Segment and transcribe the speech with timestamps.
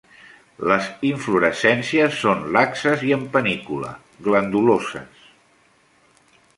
[0.69, 3.95] Les inflorescències són laxes i en panícula,
[4.31, 5.33] glanduloses.